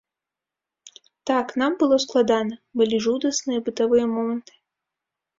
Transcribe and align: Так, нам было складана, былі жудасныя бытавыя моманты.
Так, 1.29 1.51
нам 1.61 1.75
было 1.83 1.99
складана, 2.05 2.55
былі 2.81 2.97
жудасныя 3.07 3.59
бытавыя 3.67 4.05
моманты. 4.15 4.53